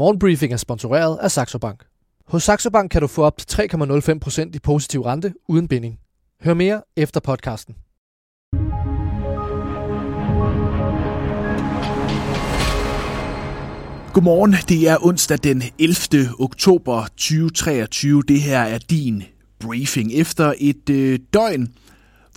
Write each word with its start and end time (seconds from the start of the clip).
Morgenbriefing 0.00 0.52
er 0.52 0.56
sponsoreret 0.56 1.18
af 1.22 1.30
Saxo 1.30 1.58
Bank. 1.58 1.84
Hos 2.28 2.42
Saxo 2.42 2.70
Bank 2.70 2.90
kan 2.90 3.00
du 3.00 3.06
få 3.06 3.22
op 3.22 3.38
til 3.38 3.68
3,05% 3.74 4.50
i 4.54 4.58
positiv 4.58 5.00
rente 5.00 5.34
uden 5.48 5.68
binding. 5.68 5.98
Hør 6.42 6.54
mere 6.54 6.82
efter 6.96 7.20
podcasten. 7.20 7.74
Godmorgen, 14.14 14.54
det 14.68 14.88
er 14.88 15.06
onsdag 15.06 15.38
den 15.42 15.62
11. 15.78 16.28
oktober 16.38 17.06
2023. 17.06 18.22
Det 18.28 18.40
her 18.40 18.60
er 18.60 18.78
din 18.78 19.22
briefing 19.58 20.12
efter 20.12 20.54
et 20.58 20.90
øh, 20.90 21.18
døgn, 21.34 21.68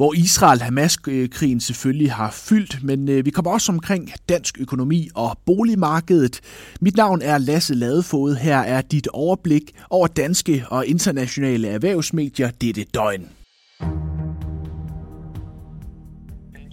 hvor 0.04 0.14
Israel-Hamas-krigen 0.14 1.60
selvfølgelig 1.60 2.12
har 2.12 2.32
fyldt, 2.32 2.84
men 2.84 3.10
øh, 3.10 3.26
vi 3.26 3.30
kommer 3.30 3.52
også 3.52 3.72
omkring 3.72 4.12
dansk 4.30 4.58
økonomi 4.60 5.10
og 5.16 5.38
boligmarkedet. 5.46 6.40
Mit 6.82 6.98
navn 6.98 7.22
er 7.22 7.38
Lasse 7.38 7.74
Ladefod. 7.74 8.36
Her 8.36 8.58
er 8.58 8.82
dit 8.82 9.08
overblik 9.08 9.72
over 9.90 10.08
danske 10.08 10.66
og 10.70 10.86
internationale 10.86 11.68
erhvervsmedier 11.68 12.52
dette 12.62 12.86
døgn. 12.94 13.30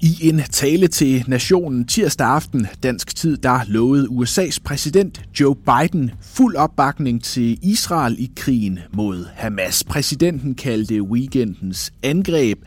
I 0.03 0.29
en 0.29 0.41
tale 0.51 0.89
til 0.89 1.25
nationen 1.29 1.85
tirsdag 1.85 2.27
aften 2.27 2.67
dansk 2.83 3.17
tid, 3.17 3.37
der 3.37 3.61
lovede 3.67 4.09
USA's 4.09 4.59
præsident 4.65 5.23
Joe 5.41 5.57
Biden 5.57 6.11
fuld 6.23 6.57
opbakning 6.57 7.25
til 7.25 7.59
Israel 7.63 8.17
i 8.19 8.31
krigen 8.37 8.79
mod 8.93 9.27
Hamas. 9.35 9.85
Præsidenten 9.85 10.55
kaldte 10.55 11.03
weekendens 11.03 11.93
angreb 12.03 12.59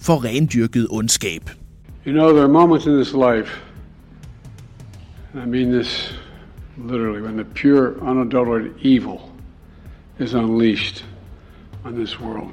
for 0.00 0.24
rendyrket 0.24 0.86
ondskab. 0.90 1.50
You 2.06 2.12
know, 2.12 2.32
there 2.32 2.44
are 2.44 2.52
moments 2.52 2.86
in 2.86 2.96
this 2.96 3.12
life, 3.12 3.62
I 5.34 5.46
mean 5.46 5.72
this 5.72 6.14
literally, 6.76 7.22
when 7.22 7.36
the 7.36 7.44
pure, 7.44 7.94
unadulterated 8.00 8.72
evil 8.82 9.20
is 10.18 10.34
unleashed 10.34 11.04
on 11.84 11.94
this 11.94 12.20
world. 12.20 12.50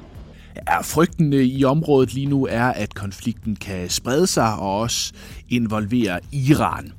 Ja, 0.68 0.80
frygten 0.80 1.32
i 1.32 1.64
området 1.64 2.14
lige 2.14 2.26
nu 2.26 2.46
er, 2.46 2.64
at 2.64 2.94
konflikten 2.94 3.56
kan 3.56 3.88
sprede 3.88 4.26
sig 4.26 4.54
og 4.54 4.80
også 4.80 5.12
involvere 5.48 6.20
Iran. 6.32 6.92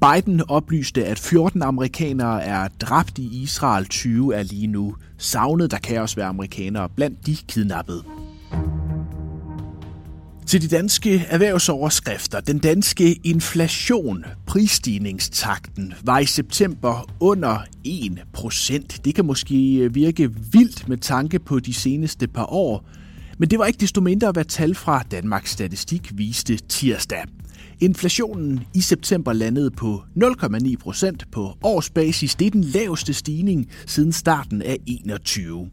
Biden 0.00 0.42
oplyste, 0.48 1.04
at 1.04 1.18
14 1.18 1.62
amerikanere 1.62 2.42
er 2.42 2.68
dræbt 2.80 3.18
i 3.18 3.42
Israel, 3.42 3.84
20 3.84 4.34
er 4.34 4.42
lige 4.42 4.66
nu 4.66 4.94
savnet. 5.18 5.70
Der 5.70 5.78
kan 5.78 6.00
også 6.00 6.16
være 6.16 6.26
amerikanere 6.26 6.88
blandt 6.88 7.26
de 7.26 7.36
kidnappede. 7.48 8.02
Til 10.50 10.62
de 10.62 10.76
danske 10.76 11.26
erhvervsoverskrifter. 11.28 12.40
Den 12.40 12.58
danske 12.58 13.14
inflation, 13.24 14.24
prisstigningstakten, 14.46 15.94
var 16.02 16.18
i 16.18 16.26
september 16.26 17.10
under 17.20 17.58
1%. 17.86 19.00
Det 19.04 19.14
kan 19.14 19.24
måske 19.24 19.74
øh, 19.74 19.94
virke 19.94 20.30
vildt 20.52 20.88
med 20.88 20.96
tanke 20.98 21.38
på 21.38 21.60
de 21.60 21.74
seneste 21.74 22.28
par 22.28 22.52
år, 22.52 22.88
men 23.38 23.50
det 23.50 23.58
var 23.58 23.66
ikke 23.66 23.80
desto 23.80 24.00
mindre, 24.00 24.32
hvad 24.32 24.44
tal 24.44 24.74
fra 24.74 25.02
Danmarks 25.10 25.50
Statistik 25.50 26.10
viste 26.14 26.56
tirsdag. 26.56 27.24
Inflationen 27.80 28.60
i 28.74 28.80
september 28.80 29.32
landede 29.32 29.70
på 29.70 30.02
0,9 30.16 30.76
procent 30.76 31.24
på 31.32 31.56
årsbasis. 31.62 32.34
Det 32.34 32.46
er 32.46 32.50
den 32.50 32.64
laveste 32.64 33.14
stigning 33.14 33.68
siden 33.86 34.12
starten 34.12 34.62
af 34.62 34.76
21. 34.86 35.70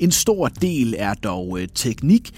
En 0.00 0.10
stor 0.10 0.48
del 0.48 0.94
er 0.98 1.14
dog 1.14 1.60
øh, 1.60 1.68
teknik, 1.74 2.32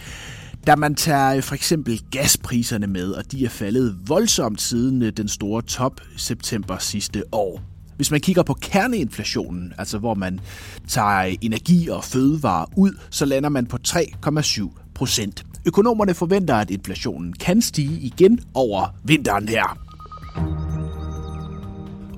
da 0.67 0.77
man 0.77 0.95
tager 0.95 1.35
øh, 1.35 1.43
for 1.43 1.55
eksempel 1.55 2.01
gaspriserne 2.11 2.87
med, 2.87 3.11
og 3.11 3.33
de 3.33 3.45
er 3.45 3.49
faldet 3.49 3.97
voldsomt 4.07 4.61
siden 4.61 5.03
øh, 5.03 5.13
den 5.13 5.29
store 5.29 5.63
top 5.63 6.01
september 6.17 6.79
sidste 6.79 7.23
år. 7.33 7.61
Hvis 7.97 8.11
man 8.11 8.21
kigger 8.21 8.43
på 8.43 8.55
kerneinflationen, 8.55 9.73
altså 9.79 9.99
hvor 9.99 10.15
man 10.15 10.41
tager 10.89 11.37
energi 11.41 11.89
og 11.89 12.05
fødevarer 12.05 12.67
ud, 12.77 12.93
så 13.11 13.25
lander 13.25 13.49
man 13.49 13.67
på 13.67 13.79
3,7 13.89 14.69
procent. 14.95 15.45
Økonomerne 15.67 16.15
forventer, 16.15 16.55
at 16.55 16.71
inflationen 16.71 17.33
kan 17.33 17.63
stige 17.63 18.01
igen 18.01 18.41
over 18.55 18.97
vinteren 19.05 19.49
her. 19.49 19.79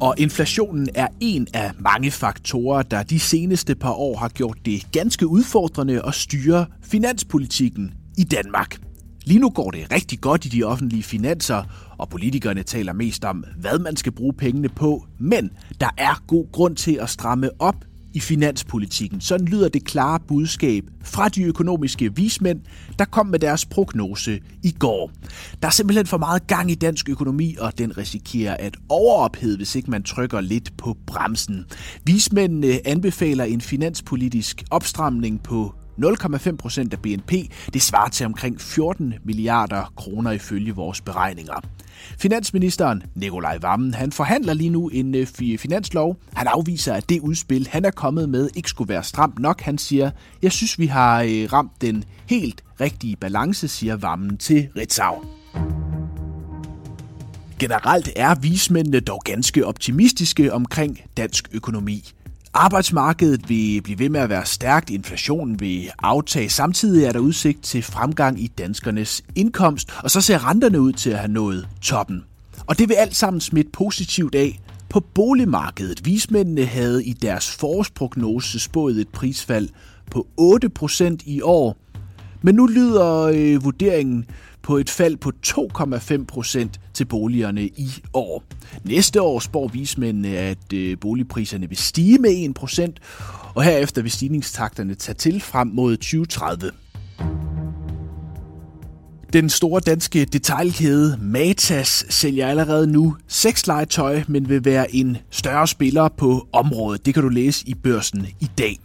Og 0.00 0.14
inflationen 0.18 0.88
er 0.94 1.08
en 1.20 1.46
af 1.54 1.70
mange 1.78 2.10
faktorer, 2.10 2.82
der 2.82 3.02
de 3.02 3.20
seneste 3.20 3.74
par 3.74 3.92
år 3.92 4.16
har 4.16 4.28
gjort 4.28 4.58
det 4.64 4.92
ganske 4.92 5.26
udfordrende 5.26 6.02
at 6.06 6.14
styre 6.14 6.66
finanspolitikken 6.82 7.94
i 8.16 8.24
Danmark. 8.24 8.76
Lige 9.24 9.40
nu 9.40 9.50
går 9.50 9.70
det 9.70 9.92
rigtig 9.92 10.20
godt 10.20 10.44
i 10.44 10.48
de 10.48 10.64
offentlige 10.64 11.02
finanser, 11.02 11.62
og 11.98 12.08
politikerne 12.08 12.62
taler 12.62 12.92
mest 12.92 13.24
om, 13.24 13.44
hvad 13.56 13.78
man 13.78 13.96
skal 13.96 14.12
bruge 14.12 14.32
pengene 14.32 14.68
på, 14.68 15.06
men 15.18 15.50
der 15.80 15.90
er 15.98 16.22
god 16.26 16.52
grund 16.52 16.76
til 16.76 16.98
at 17.00 17.10
stramme 17.10 17.50
op 17.58 17.76
i 18.14 18.20
finanspolitikken. 18.20 19.20
Sådan 19.20 19.46
lyder 19.46 19.68
det 19.68 19.84
klare 19.84 20.20
budskab 20.28 20.84
fra 21.02 21.28
de 21.28 21.42
økonomiske 21.42 22.16
vismænd, 22.16 22.60
der 22.98 23.04
kom 23.04 23.26
med 23.26 23.38
deres 23.38 23.66
prognose 23.66 24.40
i 24.62 24.70
går. 24.78 25.10
Der 25.62 25.68
er 25.68 25.72
simpelthen 25.72 26.06
for 26.06 26.18
meget 26.18 26.46
gang 26.46 26.70
i 26.70 26.74
dansk 26.74 27.08
økonomi, 27.08 27.56
og 27.60 27.78
den 27.78 27.98
risikerer 27.98 28.56
at 28.56 28.76
overophede, 28.88 29.56
hvis 29.56 29.74
ikke 29.74 29.90
man 29.90 30.02
trykker 30.02 30.40
lidt 30.40 30.76
på 30.76 30.96
bremsen. 31.06 31.64
Vismændene 32.04 32.86
anbefaler 32.86 33.44
en 33.44 33.60
finanspolitisk 33.60 34.62
opstramning 34.70 35.42
på 35.42 35.74
0,5 35.98 36.56
procent 36.56 36.92
af 36.92 36.98
BNP, 36.98 37.32
det 37.72 37.82
svarer 37.82 38.08
til 38.08 38.26
omkring 38.26 38.60
14 38.60 39.14
milliarder 39.24 39.92
kroner 39.96 40.30
ifølge 40.30 40.74
vores 40.74 41.00
beregninger. 41.00 41.60
Finansministeren 42.18 43.02
Nikolaj 43.14 43.58
Vammen, 43.62 43.94
han 43.94 44.12
forhandler 44.12 44.54
lige 44.54 44.70
nu 44.70 44.88
en 44.88 45.14
øh, 45.14 45.26
finanslov. 45.58 46.16
Han 46.32 46.46
afviser, 46.46 46.94
at 46.94 47.08
det 47.08 47.20
udspil, 47.20 47.68
han 47.70 47.84
er 47.84 47.90
kommet 47.90 48.28
med, 48.28 48.50
ikke 48.56 48.68
skulle 48.68 48.88
være 48.88 49.04
stramt 49.04 49.38
nok. 49.38 49.60
Han 49.60 49.78
siger, 49.78 50.10
jeg 50.42 50.52
synes, 50.52 50.78
vi 50.78 50.86
har 50.86 51.22
øh, 51.22 51.52
ramt 51.52 51.72
den 51.80 52.04
helt 52.26 52.64
rigtige 52.80 53.16
balance, 53.16 53.68
siger 53.68 53.96
Vammen 53.96 54.38
til 54.38 54.68
Ritzau. 54.76 55.14
Generelt 57.58 58.10
er 58.16 58.34
vismændene 58.34 59.00
dog 59.00 59.20
ganske 59.24 59.66
optimistiske 59.66 60.52
omkring 60.52 61.00
dansk 61.16 61.48
økonomi. 61.52 62.04
Arbejdsmarkedet 62.56 63.48
vil 63.48 63.82
blive 63.82 63.98
ved 63.98 64.08
med 64.08 64.20
at 64.20 64.28
være 64.28 64.46
stærkt, 64.46 64.90
inflationen 64.90 65.60
vil 65.60 65.90
aftage. 66.02 66.48
Samtidig 66.48 67.04
er 67.04 67.12
der 67.12 67.18
udsigt 67.18 67.62
til 67.62 67.82
fremgang 67.82 68.40
i 68.40 68.46
danskernes 68.46 69.22
indkomst, 69.34 69.88
og 70.02 70.10
så 70.10 70.20
ser 70.20 70.48
renterne 70.48 70.80
ud 70.80 70.92
til 70.92 71.10
at 71.10 71.18
have 71.18 71.32
nået 71.32 71.68
toppen. 71.82 72.24
Og 72.66 72.78
det 72.78 72.88
vil 72.88 72.94
alt 72.94 73.16
sammen 73.16 73.40
smitte 73.40 73.70
positivt 73.70 74.34
af 74.34 74.60
på 74.88 75.00
boligmarkedet. 75.00 76.06
Vismændene 76.06 76.64
havde 76.64 77.04
i 77.04 77.12
deres 77.12 77.50
forårsprognose 77.50 78.60
spået 78.60 79.00
et 79.00 79.08
prisfald 79.08 79.68
på 80.10 80.26
8% 80.40 81.16
i 81.26 81.40
år, 81.40 81.76
men 82.42 82.54
nu 82.54 82.66
lyder 82.66 83.22
øh, 83.34 83.64
vurderingen 83.64 84.26
på 84.64 84.76
et 84.76 84.90
fald 84.90 85.16
på 85.16 85.32
2,5 85.46 86.24
procent 86.24 86.80
til 86.94 87.04
boligerne 87.04 87.62
i 87.62 87.90
år. 88.12 88.44
Næste 88.84 89.22
år 89.22 89.38
spår 89.40 89.68
vismændene, 89.68 90.28
at 90.28 90.72
øh, 90.74 90.98
boligpriserne 91.00 91.68
vil 91.68 91.78
stige 91.78 92.18
med 92.18 92.30
1 92.30 92.54
procent, 92.54 93.00
og 93.54 93.64
herefter 93.64 94.02
vil 94.02 94.10
stigningstakterne 94.10 94.94
tage 94.94 95.16
til 95.16 95.40
frem 95.40 95.68
mod 95.68 95.96
2030. 95.96 96.70
Den 99.32 99.50
store 99.50 99.80
danske 99.80 100.24
detailkæde 100.24 101.18
Matas 101.20 102.06
sælger 102.08 102.46
allerede 102.46 102.86
nu 102.86 103.16
sexlegetøj, 103.28 104.22
men 104.28 104.48
vil 104.48 104.64
være 104.64 104.94
en 104.94 105.16
større 105.30 105.68
spiller 105.68 106.08
på 106.08 106.48
området. 106.52 107.06
Det 107.06 107.14
kan 107.14 107.22
du 107.22 107.28
læse 107.28 107.68
i 107.68 107.74
børsen 107.74 108.26
i 108.40 108.50
dag. 108.58 108.78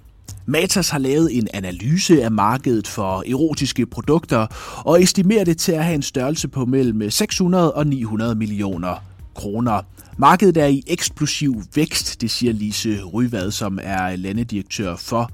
Matas 0.49 0.89
har 0.89 0.99
lavet 0.99 1.37
en 1.37 1.47
analyse 1.53 2.23
af 2.23 2.31
markedet 2.31 2.87
for 2.87 3.23
erotiske 3.27 3.85
produkter 3.85 4.47
og 4.85 5.03
estimerer 5.03 5.43
det 5.43 5.57
til 5.57 5.71
at 5.71 5.83
have 5.83 5.95
en 5.95 6.01
størrelse 6.01 6.47
på 6.47 6.65
mellem 6.65 7.09
600 7.09 7.73
og 7.73 7.87
900 7.87 8.35
millioner 8.35 9.03
kroner. 9.35 9.81
Markedet 10.17 10.57
er 10.57 10.65
i 10.65 10.83
eksplosiv 10.87 11.63
vækst, 11.75 12.21
det 12.21 12.31
siger 12.31 12.53
Lise 12.53 13.03
Ryvad, 13.03 13.51
som 13.51 13.79
er 13.81 14.15
landedirektør 14.15 14.95
for 14.95 15.31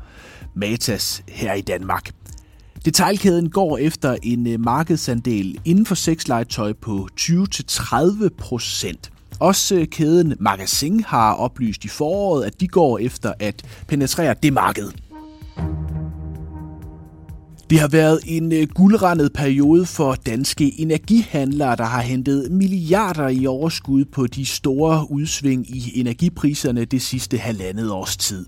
Matas 0.54 1.24
her 1.28 1.54
i 1.54 1.62
Danmark. 1.62 2.12
Detailkæden 2.86 3.50
går 3.50 3.78
efter 3.78 4.18
en 4.24 4.48
øh, 4.48 4.60
markedsandel 4.60 5.60
inden 5.66 5.86
for 5.86 5.96
sexlegetøj 5.96 6.74
på 6.74 7.10
20-30 7.22 8.28
procent. 8.38 9.12
Også 9.40 9.76
øh, 9.76 9.88
kæden 9.88 10.34
Magasin 10.40 11.04
har 11.04 11.34
oplyst 11.34 11.86
i 11.86 11.88
foråret, 11.88 12.46
at 12.46 12.60
de 12.60 12.68
går 12.68 13.00
efter 13.00 13.34
at 13.40 13.66
penetrere 13.88 14.36
det 14.44 14.54
marked. 14.54 14.92
Det 17.70 17.80
har 17.80 17.88
været 17.88 18.20
en 18.26 18.52
øh, 18.52 18.68
guldrendet 18.68 19.34
periode 19.34 19.86
for 19.86 20.16
danske 20.16 20.80
energihandlere, 20.80 21.76
der 21.76 21.84
har 21.84 22.02
hentet 22.02 22.52
milliarder 22.52 23.28
i 23.28 23.48
overskud 23.48 24.06
på 24.06 24.28
de 24.28 24.46
store 24.46 25.12
udsving 25.12 25.76
i 25.76 26.00
energipriserne 26.00 26.86
det 26.86 27.02
sidste 27.02 27.38
halvandet 27.38 27.92
års 27.92 28.18
tid. 28.18 28.46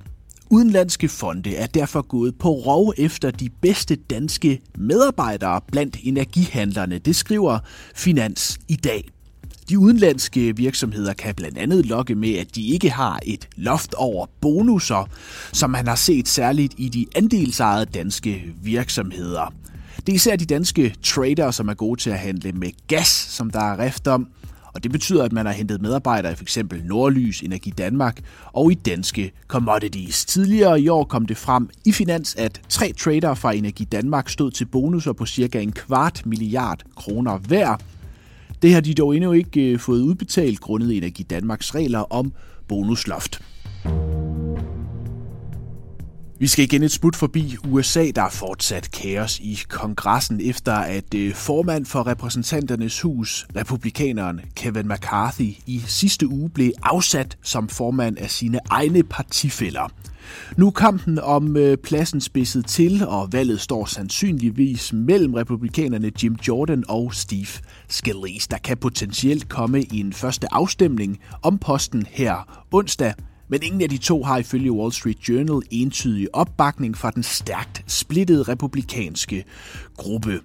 Udenlandske 0.50 1.10
fonde 1.10 1.56
er 1.56 1.68
derfor 1.68 2.02
gået 2.02 2.36
på 2.36 2.50
rov 2.50 2.94
efter 2.98 3.31
de 3.31 3.50
bedste 3.62 3.96
danske 3.96 4.62
medarbejdere 4.78 5.62
blandt 5.72 5.98
energihandlerne, 6.04 6.98
det 6.98 7.16
skriver 7.16 7.60
Finans 7.96 8.60
i 8.68 8.75
dag. 8.75 9.10
De 9.69 9.80
udenlandske 9.80 10.56
virksomheder 10.56 11.14
kan 11.14 11.36
blandt 11.36 11.58
andet 11.58 11.86
lokke 11.86 12.16
med, 12.16 12.34
at 12.36 12.56
de 12.56 12.68
ikke 12.68 12.90
har 12.90 13.19
et 13.25 13.48
loft 13.56 13.94
over 13.94 14.25
bonusser, 14.42 15.10
som 15.54 15.69
man 15.69 15.88
har 15.88 15.96
set 15.96 16.28
særligt 16.28 16.74
i 16.78 16.90
de 16.90 17.06
andelsejede 17.16 17.86
danske 17.86 18.54
virksomheder. 18.64 19.54
Det 19.98 20.10
er 20.10 20.16
især 20.16 20.36
de 20.36 20.46
danske 20.46 20.96
trader, 21.04 21.52
som 21.52 21.68
er 21.68 21.74
gode 21.74 22.00
til 22.02 22.10
at 22.10 22.19
handle 22.19 22.52
med 22.52 22.69
gas, 22.88 23.08
som 23.08 23.50
der 23.50 23.60
er 23.60 23.80
rift 23.80 24.08
om, 24.08 24.28
og 24.78 24.84
det 24.84 24.92
betyder, 24.92 25.24
at 25.24 25.31
man 25.31 25.46
har 25.46 25.54
hentet 25.54 25.81
medarbejdere 25.81 26.31
i 26.31 26.36
f.eks. 26.36 26.58
Nordlys, 26.84 27.42
Energi 27.42 27.70
Danmark 27.70 28.20
og 28.46 28.72
i 28.72 28.75
danske 28.75 29.31
commodities. 29.48 30.25
Tidligere 30.25 30.81
i 30.81 30.88
år 30.88 31.04
kom 31.04 31.25
det 31.25 31.38
frem 31.38 31.70
i 31.86 31.92
Finans, 31.92 32.36
at 32.36 32.62
tre 32.70 32.94
trader 32.94 33.34
fra 33.34 33.54
Energi 33.54 33.84
Danmark 33.84 34.30
stod 34.30 34.52
til 34.52 34.66
bonusser 34.66 35.13
på 35.13 35.25
cirka 35.25 35.60
en 35.60 35.72
kvart 35.72 36.22
milliard 36.25 36.84
kroner 36.96 37.38
hver. 37.38 37.78
Det 38.62 38.74
har 38.74 38.81
de 38.81 38.94
dog 38.94 39.15
endnu 39.15 39.31
ikke 39.31 39.62
øh, 39.62 39.80
fået 39.80 40.01
udbetalt 40.01 40.59
grundet 40.59 40.98
Energi 40.98 41.24
Danmarks 41.24 41.75
regler 41.75 42.00
om 42.00 42.33
bonusloft. 42.68 43.42
Vi 46.39 46.48
skal 46.48 46.63
igen 46.63 46.83
et 46.83 46.92
smut 46.92 47.15
forbi 47.15 47.56
USA, 47.69 48.12
der 48.15 48.21
er 48.21 48.30
fortsat 48.30 48.92
kaos 48.92 49.39
i 49.39 49.59
kongressen, 49.69 50.42
efter 50.42 50.74
at 50.74 51.13
øh, 51.15 51.33
formand 51.33 51.86
for 51.86 52.07
repræsentanternes 52.07 53.01
hus, 53.01 53.48
republikaneren 53.56 54.42
Kevin 54.56 54.88
McCarthy, 54.88 55.53
i 55.65 55.81
sidste 55.88 56.27
uge 56.27 56.50
blev 56.50 56.71
afsat 56.83 57.38
som 57.44 57.69
formand 57.69 58.18
af 58.18 58.30
sine 58.30 58.60
egne 58.69 59.03
partifælder. 59.03 59.92
Nu 60.57 60.68
er 60.68 60.71
kampen 60.71 61.19
om 61.19 61.57
øh, 61.57 61.77
pladsen 61.77 62.21
spidset 62.21 62.65
til, 62.65 63.07
og 63.07 63.33
valget 63.33 63.62
står 63.62 63.85
sandsynligvis 63.85 64.94
mellem 64.94 65.33
republikanerne 65.33 66.12
Jim 66.24 66.38
Jordan 66.47 66.83
og 66.88 67.13
Steve 67.13 67.63
Scalise. 67.88 68.50
Der 68.50 68.57
kan 68.57 68.77
potentielt 68.77 69.50
komme 69.50 69.81
i 69.81 70.00
en 70.00 70.13
første 70.13 70.53
afstemning 70.53 71.19
om 71.44 71.57
posten 71.57 72.06
her 72.09 72.65
onsdag 72.71 73.13
men 73.50 73.63
ingen 73.63 73.81
af 73.81 73.89
de 73.89 73.97
to 73.97 74.24
har 74.24 74.38
ifølge 74.38 74.71
Wall 74.71 74.94
Street 74.94 75.29
Journal 75.29 75.62
entydig 75.71 76.27
opbakning 76.35 76.97
fra 76.97 77.12
den 77.12 77.24
stærkt 77.24 77.83
splittede 77.88 78.44
republikanske 78.44 79.44
gruppe. 79.97 80.39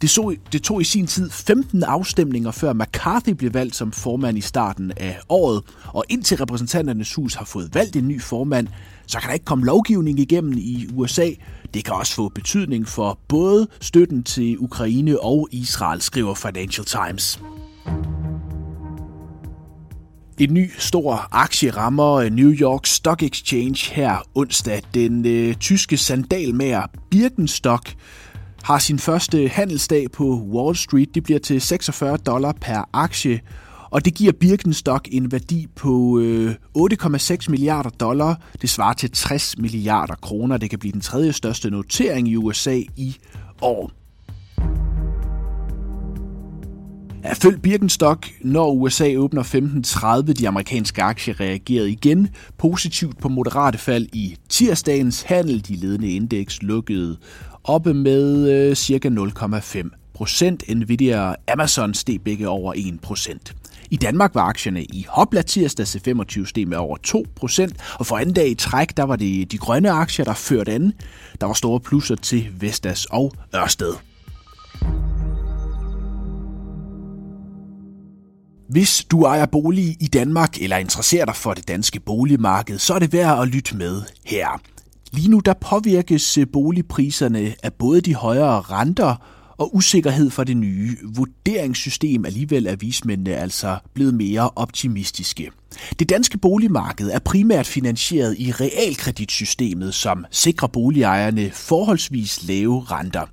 Det, 0.00 0.10
så, 0.10 0.36
det 0.52 0.62
tog 0.62 0.80
i 0.80 0.84
sin 0.84 1.06
tid 1.06 1.30
15 1.30 1.82
afstemninger, 1.82 2.50
før 2.50 2.72
McCarthy 2.72 3.30
blev 3.30 3.54
valgt 3.54 3.76
som 3.76 3.92
formand 3.92 4.38
i 4.38 4.40
starten 4.40 4.92
af 4.96 5.18
året, 5.28 5.62
og 5.86 6.04
indtil 6.08 6.36
repræsentanternes 6.36 7.14
hus 7.14 7.34
har 7.34 7.44
fået 7.44 7.74
valgt 7.74 7.96
en 7.96 8.08
ny 8.08 8.22
formand, 8.22 8.68
så 9.06 9.18
kan 9.18 9.28
der 9.28 9.34
ikke 9.34 9.44
komme 9.44 9.64
lovgivning 9.64 10.18
igennem 10.18 10.52
i 10.56 10.86
USA. 10.94 11.30
Det 11.74 11.84
kan 11.84 11.94
også 11.94 12.14
få 12.14 12.28
betydning 12.28 12.88
for 12.88 13.18
både 13.28 13.68
støtten 13.80 14.22
til 14.22 14.58
Ukraine 14.58 15.20
og 15.20 15.48
Israel, 15.52 16.00
skriver 16.00 16.34
Financial 16.34 16.84
Times. 16.84 17.40
En 20.38 20.54
ny 20.54 20.70
stor 20.78 21.28
aktie 21.32 21.70
rammer 21.70 22.12
øh, 22.12 22.30
New 22.30 22.50
York 22.50 22.86
Stock 22.86 23.22
Exchange 23.22 23.90
her 23.92 24.16
onsdag. 24.34 24.82
Den 24.94 25.26
øh, 25.26 25.54
tyske 25.54 25.96
sandalmager 25.96 26.82
Birkenstock 27.10 27.94
har 28.64 28.78
sin 28.78 28.98
første 28.98 29.48
handelsdag 29.48 30.10
på 30.10 30.38
Wall 30.52 30.76
Street. 30.76 31.14
Det 31.14 31.22
bliver 31.22 31.38
til 31.38 31.60
46 31.60 32.16
dollar 32.16 32.52
per 32.60 32.88
aktie, 32.92 33.40
og 33.90 34.04
det 34.04 34.14
giver 34.14 34.32
Birkenstock 34.32 35.08
en 35.12 35.32
værdi 35.32 35.66
på 35.76 36.18
øh, 36.18 36.54
8,6 36.78 37.50
milliarder 37.50 37.90
dollar. 37.90 38.40
Det 38.62 38.70
svarer 38.70 38.92
til 38.92 39.10
60 39.10 39.58
milliarder 39.58 40.14
kroner. 40.14 40.56
Det 40.56 40.70
kan 40.70 40.78
blive 40.78 40.92
den 40.92 41.00
tredje 41.00 41.32
største 41.32 41.70
notering 41.70 42.28
i 42.28 42.36
USA 42.36 42.80
i 42.96 43.16
år. 43.62 43.90
Ja, 47.24 47.32
følg 47.32 47.62
Birkenstock, 47.62 48.30
når 48.40 48.72
USA 48.72 49.14
åbner 49.16 49.42
15.30. 49.42 50.32
De 50.32 50.48
amerikanske 50.48 51.02
aktier 51.02 51.40
reagerede 51.40 51.90
igen 51.90 52.28
positivt 52.58 53.18
på 53.18 53.28
moderate 53.28 53.78
fald 53.78 54.08
i 54.12 54.36
tirsdagens 54.48 55.22
handel. 55.22 55.68
De 55.68 55.76
ledende 55.76 56.10
indeks 56.10 56.62
lukkede 56.62 57.16
oppe 57.64 57.94
med 57.94 58.50
øh, 58.50 58.76
cirka 58.76 59.08
0,5 59.08 59.88
procent. 60.14 60.76
Nvidia 60.76 61.20
og 61.20 61.36
Amazon 61.48 61.94
steg 61.94 62.20
begge 62.24 62.48
over 62.48 62.72
1 62.76 63.00
procent. 63.00 63.54
I 63.90 63.96
Danmark 63.96 64.34
var 64.34 64.42
aktierne 64.42 64.84
i 64.84 65.06
Hopla 65.08 65.42
tirsdag 65.42 65.86
til 65.86 66.00
25 66.00 66.46
steg 66.46 66.68
med 66.68 66.76
over 66.76 66.96
2%, 67.06 67.96
og 67.98 68.06
for 68.06 68.16
anden 68.16 68.34
dag 68.34 68.48
i 68.48 68.54
træk, 68.54 68.96
der 68.96 69.02
var 69.02 69.16
det 69.16 69.52
de 69.52 69.58
grønne 69.58 69.90
aktier, 69.90 70.24
der 70.24 70.34
førte 70.34 70.72
an. 70.72 70.92
Der 71.40 71.46
var 71.46 71.54
store 71.54 71.80
plusser 71.80 72.16
til 72.16 72.48
Vestas 72.60 73.04
og 73.04 73.32
Ørsted. 73.54 73.94
Hvis 78.68 79.04
du 79.10 79.24
ejer 79.24 79.46
bolig 79.46 79.96
i 80.00 80.06
Danmark 80.06 80.62
eller 80.62 80.76
interesserer 80.76 81.24
dig 81.24 81.36
for 81.36 81.54
det 81.54 81.68
danske 81.68 82.00
boligmarked, 82.00 82.78
så 82.78 82.94
er 82.94 82.98
det 82.98 83.12
værd 83.12 83.42
at 83.42 83.48
lytte 83.48 83.76
med 83.76 84.02
her. 84.24 84.60
Lige 85.14 85.28
nu 85.28 85.38
der 85.38 85.54
påvirkes 85.54 86.38
øh, 86.38 86.46
boligpriserne 86.52 87.54
af 87.62 87.72
både 87.72 88.00
de 88.00 88.14
højere 88.14 88.60
renter 88.60 89.16
og 89.56 89.76
usikkerhed 89.76 90.30
for 90.30 90.44
det 90.44 90.56
nye 90.56 90.96
vurderingssystem. 91.02 92.24
Alligevel 92.24 92.66
er 92.66 92.76
vismændene 92.76 93.36
altså 93.36 93.78
blevet 93.94 94.14
mere 94.14 94.50
optimistiske. 94.56 95.50
Det 95.98 96.08
danske 96.08 96.38
boligmarked 96.38 97.10
er 97.10 97.18
primært 97.18 97.66
finansieret 97.66 98.36
i 98.38 98.52
realkreditsystemet, 98.52 99.94
som 99.94 100.24
sikrer 100.30 100.68
boligejerne 100.68 101.50
forholdsvis 101.50 102.48
lave 102.48 102.84
renter. 102.90 103.26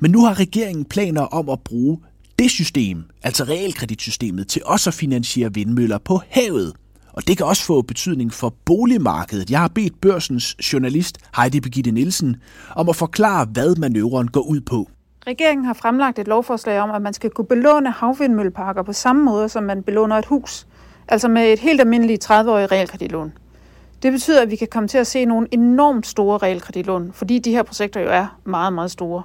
Men 0.00 0.10
nu 0.10 0.24
har 0.24 0.40
regeringen 0.40 0.84
planer 0.84 1.22
om 1.22 1.48
at 1.48 1.60
bruge 1.60 1.98
det 2.38 2.50
system, 2.50 3.04
altså 3.22 3.44
realkreditsystemet, 3.44 4.48
til 4.48 4.62
også 4.64 4.90
at 4.90 4.94
finansiere 4.94 5.54
vindmøller 5.54 5.98
på 5.98 6.20
havet. 6.30 6.72
Og 7.18 7.28
det 7.28 7.36
kan 7.36 7.46
også 7.46 7.64
få 7.64 7.82
betydning 7.82 8.32
for 8.32 8.54
boligmarkedet. 8.64 9.50
Jeg 9.50 9.60
har 9.60 9.68
bedt 9.68 10.00
børsens 10.00 10.72
journalist 10.72 11.18
Heidi 11.36 11.60
Begitte 11.60 11.90
Nielsen 11.90 12.36
om 12.76 12.88
at 12.88 12.96
forklare, 12.96 13.44
hvad 13.44 13.76
manøvren 13.76 14.28
går 14.28 14.40
ud 14.40 14.60
på. 14.60 14.88
Regeringen 15.26 15.64
har 15.66 15.74
fremlagt 15.74 16.18
et 16.18 16.28
lovforslag 16.28 16.80
om, 16.80 16.90
at 16.90 17.02
man 17.02 17.14
skal 17.14 17.30
kunne 17.30 17.46
belåne 17.46 17.90
havvindmølleparker 17.90 18.82
på 18.82 18.92
samme 18.92 19.24
måde, 19.24 19.48
som 19.48 19.62
man 19.62 19.82
belåner 19.82 20.16
et 20.16 20.26
hus. 20.26 20.66
Altså 21.08 21.28
med 21.28 21.52
et 21.52 21.58
helt 21.58 21.80
almindeligt 21.80 22.30
30-årigt 22.30 22.72
realkreditlån. 22.72 23.32
Det 24.02 24.12
betyder, 24.12 24.42
at 24.42 24.50
vi 24.50 24.56
kan 24.56 24.68
komme 24.70 24.88
til 24.88 24.98
at 24.98 25.06
se 25.06 25.24
nogle 25.24 25.48
enormt 25.50 26.06
store 26.06 26.38
realkreditlån, 26.38 27.10
fordi 27.14 27.38
de 27.38 27.50
her 27.50 27.62
projekter 27.62 28.00
jo 28.00 28.08
er 28.08 28.38
meget, 28.44 28.72
meget 28.72 28.90
store. 28.90 29.22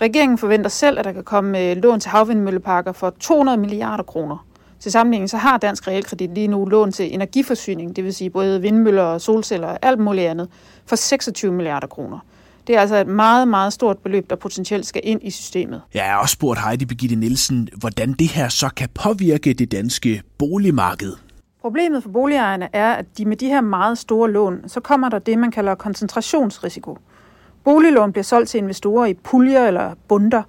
Regeringen 0.00 0.38
forventer 0.38 0.70
selv, 0.70 0.98
at 0.98 1.04
der 1.04 1.12
kan 1.12 1.24
komme 1.24 1.60
øh, 1.60 1.76
lån 1.76 2.00
til 2.00 2.10
havvindmølleparker 2.10 2.92
for 2.92 3.10
200 3.20 3.58
milliarder 3.58 4.04
kroner. 4.04 4.47
Til 4.80 4.92
sammenligning 4.92 5.30
så 5.30 5.36
har 5.36 5.58
Dansk 5.58 5.88
Realkredit 5.88 6.34
lige 6.34 6.48
nu 6.48 6.64
lån 6.64 6.92
til 6.92 7.14
energiforsyning, 7.14 7.96
det 7.96 8.04
vil 8.04 8.14
sige 8.14 8.30
både 8.30 8.60
vindmøller 8.60 9.02
og 9.02 9.20
solceller 9.20 9.68
og 9.68 9.78
alt 9.82 9.98
muligt 9.98 10.28
andet, 10.28 10.48
for 10.86 10.96
26 10.96 11.52
milliarder 11.52 11.86
kroner. 11.86 12.18
Det 12.66 12.76
er 12.76 12.80
altså 12.80 12.96
et 12.96 13.06
meget, 13.06 13.48
meget 13.48 13.72
stort 13.72 13.98
beløb, 13.98 14.30
der 14.30 14.36
potentielt 14.36 14.86
skal 14.86 15.02
ind 15.04 15.20
i 15.22 15.30
systemet. 15.30 15.82
Jeg 15.94 16.04
har 16.04 16.16
også 16.16 16.32
spurgt 16.32 16.60
Heidi 16.60 16.84
Birgitte 16.84 17.16
Nielsen, 17.16 17.68
hvordan 17.76 18.12
det 18.12 18.28
her 18.28 18.48
så 18.48 18.68
kan 18.76 18.88
påvirke 18.94 19.52
det 19.52 19.72
danske 19.72 20.22
boligmarked. 20.38 21.12
Problemet 21.60 22.02
for 22.02 22.10
boligejerne 22.10 22.68
er, 22.72 22.92
at 22.92 23.06
de 23.18 23.24
med 23.24 23.36
de 23.36 23.46
her 23.46 23.60
meget 23.60 23.98
store 23.98 24.30
lån, 24.30 24.60
så 24.66 24.80
kommer 24.80 25.08
der 25.08 25.18
det, 25.18 25.38
man 25.38 25.50
kalder 25.50 25.74
koncentrationsrisiko. 25.74 26.98
Boliglån 27.64 28.12
bliver 28.12 28.24
solgt 28.24 28.48
til 28.48 28.58
investorer 28.58 29.06
i 29.06 29.14
puljer 29.14 29.66
eller 29.66 29.94
bunder, 30.08 30.42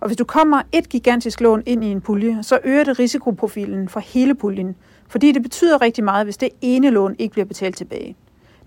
og 0.00 0.06
hvis 0.06 0.16
du 0.16 0.24
kommer 0.24 0.62
et 0.72 0.88
gigantisk 0.88 1.40
lån 1.40 1.62
ind 1.66 1.84
i 1.84 1.86
en 1.86 2.00
pulje, 2.00 2.42
så 2.42 2.58
øger 2.64 2.84
det 2.84 2.98
risikoprofilen 2.98 3.88
for 3.88 4.00
hele 4.00 4.34
puljen, 4.34 4.76
fordi 5.08 5.32
det 5.32 5.42
betyder 5.42 5.82
rigtig 5.82 6.04
meget, 6.04 6.26
hvis 6.26 6.36
det 6.36 6.48
ene 6.60 6.90
lån 6.90 7.16
ikke 7.18 7.32
bliver 7.32 7.44
betalt 7.44 7.76
tilbage. 7.76 8.16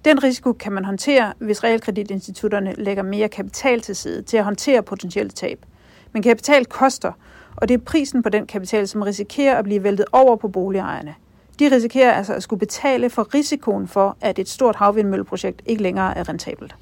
Den 0.05 0.23
risiko 0.23 0.53
kan 0.53 0.71
man 0.71 0.85
håndtere, 0.85 1.33
hvis 1.39 1.63
realkreditinstitutterne 1.63 2.73
lægger 2.77 3.03
mere 3.03 3.29
kapital 3.29 3.81
til 3.81 3.95
side 3.95 4.21
til 4.21 4.37
at 4.37 4.43
håndtere 4.43 4.83
potentielle 4.83 5.31
tab. 5.31 5.65
Men 6.13 6.23
kapital 6.23 6.65
koster, 6.65 7.11
og 7.55 7.67
det 7.67 7.73
er 7.73 7.83
prisen 7.85 8.23
på 8.23 8.29
den 8.29 8.47
kapital, 8.47 8.87
som 8.87 9.01
risikerer 9.01 9.55
at 9.55 9.63
blive 9.63 9.83
væltet 9.83 10.05
over 10.11 10.35
på 10.35 10.47
boligejerne. 10.47 11.15
De 11.59 11.75
risikerer 11.75 12.11
altså 12.11 12.33
at 12.33 12.43
skulle 12.43 12.59
betale 12.59 13.09
for 13.09 13.33
risikoen 13.33 13.87
for, 13.87 14.17
at 14.21 14.39
et 14.39 14.49
stort 14.49 14.75
havvindmølleprojekt 14.75 15.61
ikke 15.65 15.83
længere 15.83 16.17
er 16.17 16.29
rentabelt. 16.29 16.75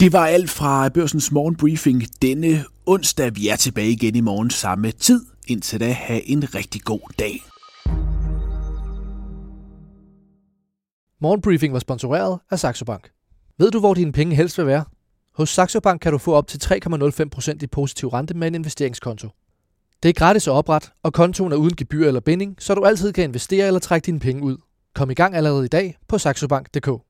Det 0.00 0.12
var 0.12 0.26
alt 0.26 0.50
fra 0.50 0.88
Børsens 0.88 1.32
morgenbriefing 1.32 2.02
denne 2.22 2.64
onsdag. 2.86 3.36
Vi 3.36 3.48
er 3.48 3.56
tilbage 3.56 3.90
igen 3.90 4.16
i 4.16 4.20
morgen 4.20 4.50
samme 4.50 4.90
tid. 4.90 5.26
Indtil 5.46 5.80
da, 5.80 5.92
have 5.92 6.28
en 6.28 6.54
rigtig 6.54 6.82
god 6.82 7.14
dag. 7.18 7.42
Morgenbriefing 11.20 11.72
var 11.72 11.78
sponsoreret 11.78 12.38
af 12.50 12.58
Saxo 12.58 12.84
Bank. 12.84 13.10
Ved 13.58 13.70
du, 13.70 13.80
hvor 13.80 13.94
dine 13.94 14.12
penge 14.12 14.36
helst 14.36 14.58
vil 14.58 14.66
være? 14.66 14.84
Hos 15.34 15.50
Saxo 15.50 15.80
Bank 15.80 16.00
kan 16.00 16.12
du 16.12 16.18
få 16.18 16.32
op 16.34 16.46
til 16.46 16.58
3,05% 16.64 17.56
i 17.62 17.66
positiv 17.66 18.08
rente 18.08 18.34
med 18.34 18.48
en 18.48 18.54
investeringskonto. 18.54 19.28
Det 20.02 20.08
er 20.08 20.12
gratis 20.12 20.48
at 20.48 20.52
oprette, 20.52 20.88
og 21.02 21.12
kontoen 21.12 21.52
er 21.52 21.56
uden 21.56 21.76
gebyr 21.76 22.06
eller 22.06 22.20
binding, 22.20 22.56
så 22.58 22.74
du 22.74 22.84
altid 22.84 23.12
kan 23.12 23.24
investere 23.24 23.66
eller 23.66 23.80
trække 23.80 24.06
dine 24.06 24.20
penge 24.20 24.42
ud. 24.42 24.56
Kom 24.94 25.10
i 25.10 25.14
gang 25.14 25.34
allerede 25.34 25.64
i 25.64 25.68
dag 25.68 25.98
på 26.08 26.18
saxobank.dk. 26.18 27.09